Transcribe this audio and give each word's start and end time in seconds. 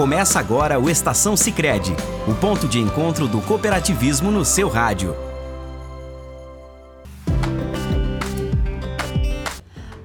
Começa 0.00 0.40
agora 0.40 0.80
o 0.80 0.88
Estação 0.88 1.36
Sicredi, 1.36 1.94
o 2.26 2.34
ponto 2.34 2.66
de 2.66 2.78
encontro 2.78 3.28
do 3.28 3.38
cooperativismo 3.42 4.30
no 4.30 4.46
seu 4.46 4.66
rádio. 4.66 5.14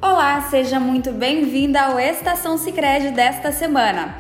Olá, 0.02 0.50
seja 0.50 0.82
muito 0.82 1.14
bem-vinda 1.14 1.80
ao 1.80 1.98
Estação 1.98 2.58
Sicredi 2.58 3.12
desta 3.12 3.54
semana. 3.54 4.18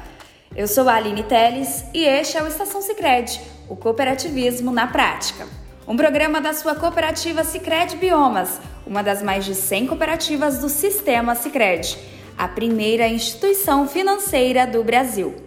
Eu 0.56 0.66
sou 0.66 0.88
a 0.88 0.96
Aline 0.96 1.24
Teles 1.24 1.84
e 1.94 2.06
este 2.06 2.38
é 2.38 2.44
o 2.44 2.48
Estação 2.48 2.82
Sicredi, 2.82 3.42
o 3.68 3.76
cooperativismo 3.76 4.72
na 4.72 4.88
prática. 4.88 5.46
Um 5.86 5.98
programa 5.98 6.40
da 6.40 6.54
sua 6.54 6.76
cooperativa 6.76 7.44
Sicredi 7.44 7.98
Biomas, 7.98 8.62
uma 8.88 9.04
das 9.04 9.22
mais 9.22 9.44
de 9.44 9.54
100 9.54 9.88
cooperativas 9.88 10.60
do 10.60 10.70
sistema 10.70 11.36
Sicredi, 11.36 11.98
a 12.38 12.48
primeira 12.48 13.10
instituição 13.10 13.86
financeira 13.90 14.66
do 14.66 14.82
Brasil. 14.82 15.45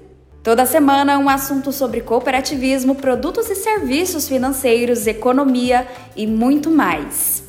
Toda 0.48 0.65
semana 0.65 1.19
um 1.19 1.29
assunto 1.29 1.70
sobre 1.70 2.01
cooperativismo, 2.01 2.95
produtos 2.95 3.51
e 3.51 3.55
serviços 3.55 4.27
financeiros, 4.27 5.07
economia 5.07 5.87
e 6.16 6.27
muito 6.27 6.71
mais. 6.71 7.45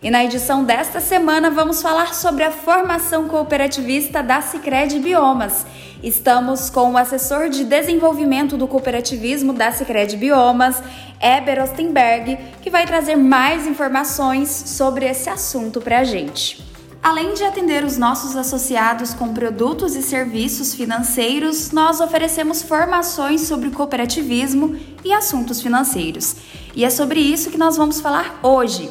E 0.00 0.08
na 0.08 0.24
edição 0.24 0.62
desta 0.62 1.00
semana 1.00 1.50
vamos 1.50 1.82
falar 1.82 2.14
sobre 2.14 2.44
a 2.44 2.52
formação 2.52 3.26
cooperativista 3.26 4.22
da 4.22 4.40
Sicredi 4.40 5.00
Biomas 5.00 5.66
Estamos 6.04 6.68
com 6.68 6.92
o 6.92 6.98
assessor 6.98 7.48
de 7.48 7.64
desenvolvimento 7.64 8.58
do 8.58 8.68
cooperativismo 8.68 9.54
da 9.54 9.72
Sicredi 9.72 10.18
Biomas, 10.18 10.82
Eber 11.18 11.60
Ostenberg, 11.62 12.38
que 12.60 12.68
vai 12.68 12.86
trazer 12.86 13.16
mais 13.16 13.66
informações 13.66 14.50
sobre 14.50 15.06
esse 15.06 15.30
assunto 15.30 15.80
para 15.80 16.00
a 16.00 16.04
gente. 16.04 16.73
Além 17.04 17.34
de 17.34 17.44
atender 17.44 17.84
os 17.84 17.98
nossos 17.98 18.34
associados 18.34 19.12
com 19.12 19.34
produtos 19.34 19.94
e 19.94 20.00
serviços 20.00 20.72
financeiros, 20.72 21.70
nós 21.70 22.00
oferecemos 22.00 22.62
formações 22.62 23.42
sobre 23.42 23.68
cooperativismo 23.68 24.74
e 25.04 25.12
assuntos 25.12 25.60
financeiros. 25.60 26.34
E 26.74 26.82
é 26.82 26.88
sobre 26.88 27.20
isso 27.20 27.50
que 27.50 27.58
nós 27.58 27.76
vamos 27.76 28.00
falar 28.00 28.40
hoje. 28.42 28.90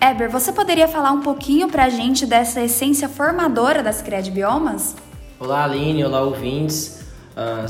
Eber, 0.00 0.30
você 0.30 0.52
poderia 0.52 0.86
falar 0.86 1.10
um 1.10 1.22
pouquinho 1.22 1.68
para 1.68 1.86
a 1.86 1.88
gente 1.88 2.24
dessa 2.24 2.60
essência 2.60 3.08
formadora 3.08 3.82
das 3.82 4.00
Cred 4.00 4.30
Biomas? 4.30 4.94
Olá 5.36 5.64
Aline, 5.64 6.04
olá 6.04 6.22
ouvintes. 6.22 7.00
Uh, 7.32 7.64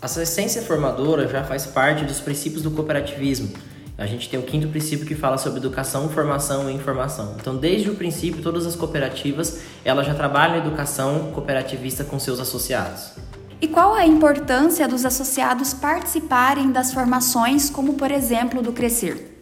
essa 0.00 0.22
essência 0.22 0.62
formadora 0.62 1.28
já 1.28 1.44
faz 1.44 1.66
parte 1.66 2.06
dos 2.06 2.20
princípios 2.20 2.62
do 2.62 2.70
cooperativismo. 2.70 3.52
A 3.98 4.04
gente 4.04 4.28
tem 4.28 4.38
o 4.38 4.42
quinto 4.42 4.68
princípio 4.68 5.06
que 5.06 5.14
fala 5.14 5.38
sobre 5.38 5.58
educação, 5.58 6.08
formação 6.10 6.70
e 6.70 6.74
informação. 6.74 7.34
Então, 7.40 7.56
desde 7.56 7.88
o 7.88 7.94
princípio, 7.94 8.42
todas 8.42 8.66
as 8.66 8.76
cooperativas 8.76 9.62
elas 9.84 10.06
já 10.06 10.14
trabalham 10.14 10.58
educação 10.58 11.30
cooperativista 11.32 12.04
com 12.04 12.18
seus 12.18 12.38
associados. 12.38 13.12
E 13.58 13.66
qual 13.66 13.94
a 13.94 14.04
importância 14.04 14.86
dos 14.86 15.06
associados 15.06 15.72
participarem 15.72 16.70
das 16.70 16.92
formações, 16.92 17.70
como 17.70 17.94
por 17.94 18.10
exemplo 18.10 18.60
do 18.60 18.70
Crescer? 18.70 19.35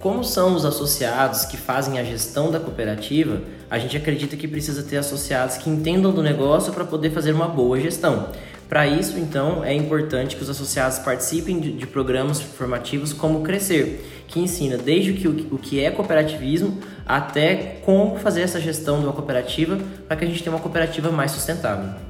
Como 0.00 0.22
são 0.22 0.54
os 0.54 0.64
associados 0.64 1.44
que 1.44 1.56
fazem 1.56 1.98
a 1.98 2.04
gestão 2.04 2.52
da 2.52 2.60
cooperativa, 2.60 3.40
a 3.68 3.80
gente 3.80 3.96
acredita 3.96 4.36
que 4.36 4.46
precisa 4.46 4.84
ter 4.84 4.96
associados 4.96 5.56
que 5.56 5.68
entendam 5.68 6.12
do 6.12 6.22
negócio 6.22 6.72
para 6.72 6.84
poder 6.84 7.10
fazer 7.10 7.32
uma 7.32 7.48
boa 7.48 7.80
gestão. 7.80 8.28
Para 8.68 8.86
isso, 8.86 9.18
então, 9.18 9.64
é 9.64 9.74
importante 9.74 10.36
que 10.36 10.42
os 10.42 10.50
associados 10.50 11.00
participem 11.00 11.58
de, 11.58 11.86
programas 11.86 12.40
formativos 12.40 13.12
como 13.12 13.42
Crescer, 13.42 14.24
que 14.28 14.38
ensina 14.38 14.76
desde 14.76 15.26
o 15.50 15.58
que 15.58 15.80
é 15.80 15.90
cooperativismo 15.90 16.78
até 17.04 17.80
como 17.84 18.18
fazer 18.18 18.42
essa 18.42 18.60
gestão 18.60 19.00
de 19.00 19.06
uma 19.06 19.12
cooperativa 19.12 19.78
para 20.06 20.16
que 20.16 20.24
a 20.24 20.28
gente 20.28 20.44
tenha 20.44 20.54
uma 20.54 20.62
cooperativa 20.62 21.10
mais 21.10 21.32
sustentável. 21.32 22.07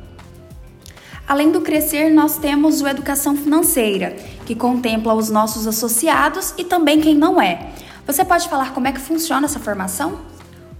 Além 1.28 1.52
do 1.52 1.60
Crescer, 1.60 2.08
nós 2.08 2.38
temos 2.38 2.80
o 2.80 2.88
Educação 2.88 3.36
Financeira, 3.36 4.16
que 4.46 4.54
contempla 4.54 5.12
os 5.12 5.28
nossos 5.28 5.66
associados 5.66 6.54
e 6.56 6.64
também 6.64 7.02
quem 7.02 7.14
não 7.14 7.38
é. 7.38 7.68
Você 8.06 8.24
pode 8.24 8.48
falar 8.48 8.72
como 8.72 8.88
é 8.88 8.92
que 8.92 8.98
funciona 8.98 9.44
essa 9.44 9.60
formação? 9.60 10.20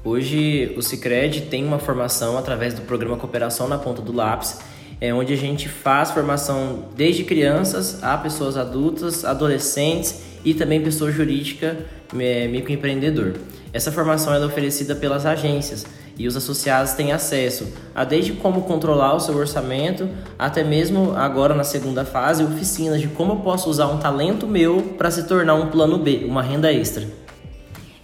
Hoje 0.03 0.73
o 0.75 0.81
Cicred 0.81 1.43
tem 1.43 1.67
uma 1.67 1.79
formação 1.79 2.39
através 2.39 2.73
do 2.73 2.81
programa 2.81 3.19
Cooperação 3.19 3.69
na 3.69 3.77
Ponta 3.77 4.01
do 4.01 4.11
Lápis, 4.11 4.59
é 4.99 5.13
onde 5.13 5.35
a 5.35 5.37
gente 5.37 5.69
faz 5.69 6.13
formação 6.13 6.87
desde 6.97 7.25
crianças 7.25 8.03
a 8.03 8.17
pessoas 8.17 8.57
adultas, 8.57 9.27
adolescentes 9.27 10.23
e 10.43 10.55
também 10.55 10.83
pessoa 10.83 11.13
jurídica, 11.13 11.77
é, 12.19 12.49
microempreendedor. 12.49 13.35
Essa 13.71 13.93
formação 13.93 14.33
é 14.33 14.43
oferecida 14.43 14.97
pelas 14.97 15.27
agências 15.27 15.85
e 16.19 16.27
os 16.27 16.37
associados 16.37 16.93
têm 16.93 17.13
acesso 17.13 17.73
a 17.95 18.05
desde 18.05 18.33
como 18.33 18.63
controlar 18.63 19.15
o 19.15 19.21
seu 19.21 19.37
orçamento, 19.37 20.09
até 20.39 20.65
mesmo 20.65 21.15
agora 21.17 21.55
na 21.55 21.65
segunda 21.65 22.05
fase, 22.05 22.43
oficinas 22.43 23.01
de 23.01 23.09
como 23.09 23.35
eu 23.35 23.37
posso 23.37 23.71
usar 23.71 23.87
um 23.87 23.99
talento 23.99 24.47
meu 24.47 24.83
para 24.99 25.11
se 25.11 25.25
tornar 25.25 25.55
um 25.55 25.69
plano 25.69 25.99
B, 25.99 26.25
uma 26.29 26.43
renda 26.43 26.73
extra. 26.73 27.07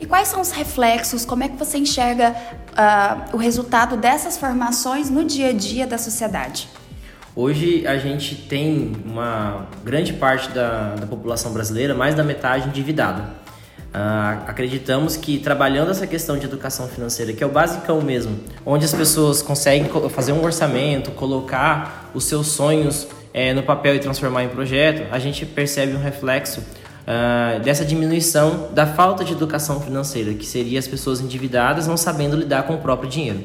E 0.00 0.06
quais 0.06 0.28
são 0.28 0.40
os 0.40 0.52
reflexos? 0.52 1.24
Como 1.24 1.42
é 1.42 1.48
que 1.48 1.56
você 1.56 1.78
enxerga 1.78 2.34
uh, 2.72 3.34
o 3.34 3.38
resultado 3.38 3.96
dessas 3.96 4.36
formações 4.36 5.10
no 5.10 5.24
dia 5.24 5.48
a 5.48 5.52
dia 5.52 5.86
da 5.86 5.98
sociedade? 5.98 6.68
Hoje 7.36 7.84
a 7.84 7.98
gente 7.98 8.36
tem 8.36 8.92
uma 9.04 9.66
grande 9.82 10.12
parte 10.12 10.50
da, 10.50 10.94
da 10.94 11.06
população 11.06 11.52
brasileira, 11.52 11.92
mais 11.92 12.14
da 12.14 12.22
metade 12.22 12.68
endividada. 12.68 13.43
Uh, 13.94 14.42
acreditamos 14.48 15.16
que 15.16 15.38
trabalhando 15.38 15.92
essa 15.92 16.04
questão 16.04 16.36
de 16.36 16.44
educação 16.46 16.88
financeira, 16.88 17.32
que 17.32 17.44
é 17.44 17.46
o 17.46 17.50
basicão 17.50 18.02
mesmo, 18.02 18.40
onde 18.66 18.84
as 18.84 18.92
pessoas 18.92 19.40
conseguem 19.40 19.88
fazer 20.10 20.32
um 20.32 20.42
orçamento, 20.42 21.12
colocar 21.12 22.10
os 22.12 22.24
seus 22.24 22.48
sonhos 22.48 23.06
é, 23.32 23.54
no 23.54 23.62
papel 23.62 23.94
e 23.94 24.00
transformar 24.00 24.42
em 24.42 24.48
projeto, 24.48 25.06
a 25.12 25.20
gente 25.20 25.46
percebe 25.46 25.94
um 25.94 26.00
reflexo 26.00 26.60
uh, 26.60 27.60
dessa 27.60 27.84
diminuição 27.84 28.68
da 28.72 28.84
falta 28.84 29.24
de 29.24 29.32
educação 29.32 29.80
financeira, 29.80 30.34
que 30.34 30.44
seria 30.44 30.80
as 30.80 30.88
pessoas 30.88 31.20
endividadas 31.20 31.86
não 31.86 31.96
sabendo 31.96 32.36
lidar 32.36 32.64
com 32.64 32.74
o 32.74 32.78
próprio 32.78 33.08
dinheiro. 33.08 33.44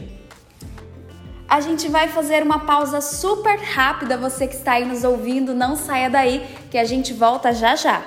A 1.48 1.62
gente 1.62 1.88
vai 1.88 2.08
fazer 2.08 2.42
uma 2.42 2.60
pausa 2.60 3.02
super 3.02 3.60
rápida. 3.60 4.18
Você 4.18 4.48
que 4.48 4.56
está 4.56 4.74
aí 4.74 4.86
nos 4.86 5.04
ouvindo, 5.04 5.54
não 5.54 5.76
saia 5.76 6.10
daí, 6.10 6.44
que 6.72 6.78
a 6.78 6.86
gente 6.86 7.14
volta 7.14 7.54
já 7.54 7.76
já. 7.76 8.04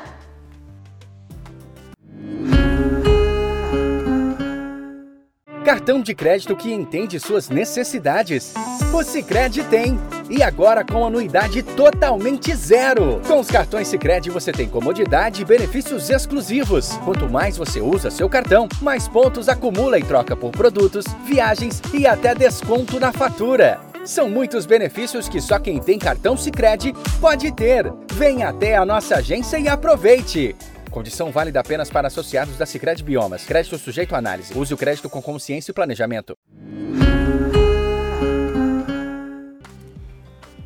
Cartão 5.65 6.03
de 6.03 6.13
crédito 6.13 6.57
que 6.57 6.73
entende 6.73 7.21
suas 7.21 7.49
necessidades. 7.49 8.53
O 8.93 9.03
Sicredi 9.05 9.63
tem. 9.63 9.97
E 10.29 10.43
agora 10.43 10.85
com 10.85 11.07
anuidade 11.07 11.63
totalmente 11.63 12.53
zero. 12.57 13.21
Com 13.27 13.39
os 13.39 13.49
cartões 13.49 13.87
Sicredi 13.87 14.29
você 14.29 14.51
tem 14.51 14.69
comodidade 14.69 15.41
e 15.41 15.45
benefícios 15.45 16.11
exclusivos. 16.11 16.89
Quanto 17.05 17.31
mais 17.31 17.57
você 17.57 17.81
usa 17.81 18.11
seu 18.11 18.29
cartão, 18.29 18.69
mais 18.81 19.07
pontos 19.07 19.49
acumula 19.49 20.01
e 20.01 20.03
troca 20.03 20.35
por 20.35 20.51
produtos, 20.51 21.05
viagens 21.25 21.81
e 21.95 22.09
até 22.09 22.35
desconto 22.35 22.99
na 22.99 23.13
fatura. 23.13 23.79
São 24.05 24.29
muitos 24.29 24.67
benefícios 24.67 25.29
que 25.29 25.41
só 25.41 25.61
quem 25.61 25.79
tem 25.79 25.97
cartão 25.97 26.37
Sicredi 26.37 26.93
pode 27.21 27.53
ter. 27.53 27.93
Venha 28.15 28.49
até 28.49 28.77
a 28.77 28.85
nossa 28.85 29.17
agência 29.17 29.59
e 29.59 29.69
aproveite. 29.69 30.57
Condição 30.93 31.31
válida 31.31 31.59
apenas 31.59 31.89
para 31.89 32.09
associados 32.09 32.59
da 32.59 32.67
Sicredi 32.67 33.03
Biomas. 33.03 33.47
Crédito 33.47 33.79
sujeito 33.79 34.15
à 34.15 34.19
análise. 34.19 34.57
Use 34.57 34.75
o 34.75 34.77
crédito 34.77 35.09
com 35.09 35.23
consciência 35.23 35.71
e 35.71 35.75
planejamento. 35.75 36.37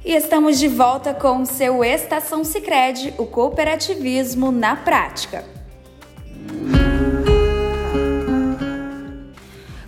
E 0.04 0.12
estamos 0.12 0.58
de 0.58 0.66
volta 0.66 1.14
com 1.14 1.42
o 1.42 1.46
seu 1.46 1.84
Estação 1.84 2.42
Sicredi, 2.42 3.14
o 3.18 3.24
cooperativismo 3.24 4.50
na 4.50 4.74
prática. 4.74 5.44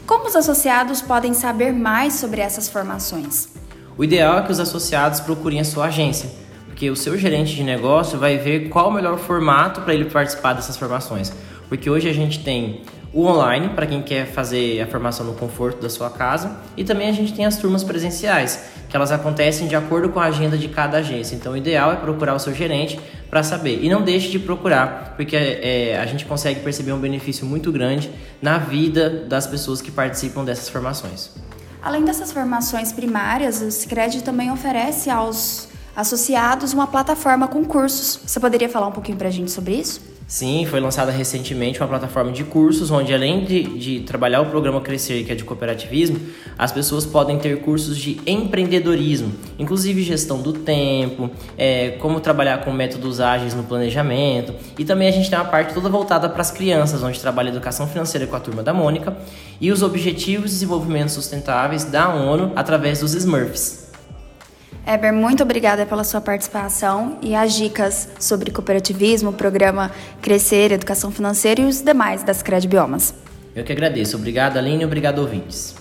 Como 0.06 0.26
os 0.26 0.36
associados 0.36 1.02
podem 1.02 1.34
saber 1.34 1.72
mais 1.72 2.14
sobre 2.14 2.40
essas 2.40 2.68
formações? 2.68 3.48
O 3.96 4.04
ideal 4.04 4.38
é 4.38 4.42
que 4.42 4.52
os 4.52 4.60
associados 4.60 5.18
procurem 5.18 5.58
a 5.58 5.64
sua 5.64 5.86
agência 5.86 6.30
porque 6.78 6.90
o 6.90 6.94
seu 6.94 7.18
gerente 7.18 7.56
de 7.56 7.64
negócio 7.64 8.20
vai 8.20 8.38
ver 8.38 8.68
qual 8.68 8.88
o 8.88 8.92
melhor 8.92 9.18
formato 9.18 9.80
para 9.80 9.92
ele 9.92 10.04
participar 10.04 10.52
dessas 10.52 10.76
formações. 10.76 11.32
Porque 11.68 11.90
hoje 11.90 12.08
a 12.08 12.12
gente 12.12 12.44
tem 12.44 12.82
o 13.12 13.24
online 13.24 13.70
para 13.70 13.84
quem 13.84 14.00
quer 14.00 14.26
fazer 14.26 14.80
a 14.80 14.86
formação 14.86 15.26
no 15.26 15.32
conforto 15.32 15.82
da 15.82 15.90
sua 15.90 16.08
casa 16.08 16.56
e 16.76 16.84
também 16.84 17.08
a 17.08 17.12
gente 17.12 17.34
tem 17.34 17.44
as 17.44 17.56
turmas 17.56 17.82
presenciais, 17.82 18.70
que 18.88 18.94
elas 18.94 19.10
acontecem 19.10 19.66
de 19.66 19.74
acordo 19.74 20.10
com 20.10 20.20
a 20.20 20.26
agenda 20.26 20.56
de 20.56 20.68
cada 20.68 20.98
agência. 20.98 21.34
Então 21.34 21.54
o 21.54 21.56
ideal 21.56 21.92
é 21.92 21.96
procurar 21.96 22.36
o 22.36 22.38
seu 22.38 22.54
gerente 22.54 23.00
para 23.28 23.42
saber 23.42 23.82
e 23.82 23.88
não 23.88 24.02
deixe 24.02 24.30
de 24.30 24.38
procurar, 24.38 25.14
porque 25.16 25.34
é, 25.34 25.98
a 26.00 26.06
gente 26.06 26.26
consegue 26.26 26.60
perceber 26.60 26.92
um 26.92 27.00
benefício 27.00 27.44
muito 27.44 27.72
grande 27.72 28.08
na 28.40 28.56
vida 28.56 29.26
das 29.28 29.48
pessoas 29.48 29.82
que 29.82 29.90
participam 29.90 30.44
dessas 30.44 30.68
formações. 30.68 31.32
Além 31.82 32.04
dessas 32.04 32.30
formações 32.30 32.92
primárias, 32.92 33.60
o 33.62 33.68
Sicredi 33.68 34.22
também 34.22 34.52
oferece 34.52 35.10
aos 35.10 35.68
associados 35.98 36.72
uma 36.72 36.86
plataforma 36.86 37.48
com 37.48 37.64
cursos. 37.64 38.20
Você 38.24 38.38
poderia 38.38 38.68
falar 38.68 38.86
um 38.86 38.92
pouquinho 38.92 39.18
para 39.18 39.26
a 39.26 39.32
gente 39.32 39.50
sobre 39.50 39.74
isso? 39.74 40.00
Sim, 40.28 40.64
foi 40.70 40.78
lançada 40.78 41.10
recentemente 41.10 41.80
uma 41.80 41.88
plataforma 41.88 42.30
de 42.30 42.44
cursos 42.44 42.90
onde, 42.90 43.12
além 43.12 43.44
de, 43.44 43.62
de, 43.78 44.00
trabalhar 44.00 44.42
o 44.42 44.46
programa 44.46 44.80
Crescer, 44.80 45.24
que 45.24 45.32
é 45.32 45.34
de 45.34 45.42
cooperativismo, 45.42 46.20
as 46.56 46.70
pessoas 46.70 47.04
podem 47.04 47.38
ter 47.38 47.62
cursos 47.62 47.96
de 47.96 48.20
empreendedorismo, 48.26 49.32
inclusive 49.58 50.02
gestão 50.02 50.40
do 50.40 50.52
tempo, 50.52 51.30
é, 51.56 51.92
como 51.98 52.20
trabalhar 52.20 52.58
com 52.58 52.70
métodos 52.70 53.20
ágeis 53.20 53.54
no 53.54 53.64
planejamento. 53.64 54.54
E 54.78 54.84
também 54.84 55.08
a 55.08 55.12
gente 55.12 55.28
tem 55.28 55.38
uma 55.38 55.46
parte 55.46 55.74
toda 55.74 55.88
voltada 55.88 56.28
para 56.28 56.42
as 56.42 56.52
crianças, 56.52 57.02
onde 57.02 57.18
trabalha 57.18 57.48
educação 57.48 57.88
financeira 57.88 58.24
com 58.24 58.36
a 58.36 58.40
turma 58.40 58.62
da 58.62 58.72
Mônica 58.72 59.16
e 59.60 59.72
os 59.72 59.82
objetivos 59.82 60.50
de 60.50 60.56
desenvolvimento 60.58 61.08
sustentáveis 61.08 61.84
da 61.84 62.14
ONU 62.14 62.52
através 62.54 63.00
dos 63.00 63.14
Smurfs. 63.14 63.87
Eber, 64.86 65.12
muito 65.12 65.42
obrigada 65.42 65.84
pela 65.84 66.02
sua 66.02 66.20
participação 66.20 67.18
e 67.20 67.34
as 67.34 67.54
dicas 67.54 68.08
sobre 68.18 68.50
cooperativismo, 68.50 69.32
programa 69.32 69.90
Crescer, 70.22 70.72
Educação 70.72 71.10
Financeira 71.10 71.60
e 71.60 71.64
os 71.64 71.82
demais 71.82 72.22
das 72.22 72.42
Biomas. 72.66 73.14
Eu 73.54 73.64
que 73.64 73.72
agradeço. 73.72 74.16
Obrigado, 74.16 74.56
Aline, 74.56 74.82
e 74.82 74.86
obrigado, 74.86 75.18
ouvintes. 75.18 75.74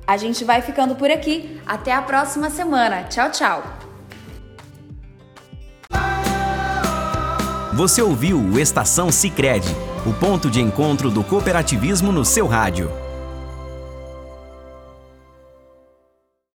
A 0.05 0.17
gente 0.17 0.43
vai 0.43 0.61
ficando 0.63 0.97
por 0.97 1.13
aqui. 1.13 1.61
Até 1.65 1.93
a 1.93 2.03
próxima 2.03 2.51
semana. 2.51 3.05
Tchau, 3.05 3.31
tchau. 3.31 3.63
Você 7.75 8.03
ouviu 8.03 8.37
o 8.37 8.59
Estação 8.59 9.13
Sicredi, 9.13 9.73
o 10.05 10.13
ponto 10.13 10.51
de 10.51 10.61
encontro 10.61 11.09
do 11.09 11.23
cooperativismo 11.23 12.11
no 12.11 12.25
seu 12.25 12.49
rádio. 12.49 12.91